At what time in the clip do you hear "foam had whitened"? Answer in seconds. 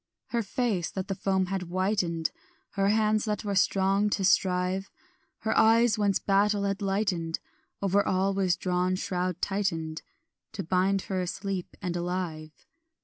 1.13-2.31